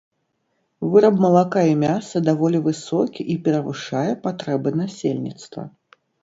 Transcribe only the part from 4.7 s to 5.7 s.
насельніцтва.